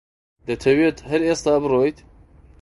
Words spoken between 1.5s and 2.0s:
بڕۆیت؟